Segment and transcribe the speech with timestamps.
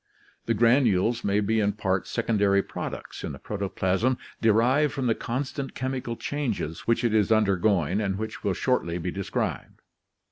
[0.47, 5.75] The granules may be in part secondary products in the protoplasm derived from the constant
[5.75, 9.79] chemical changes which it is undergoing and which will shortly be described.